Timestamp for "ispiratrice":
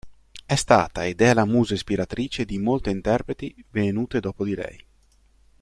1.75-2.43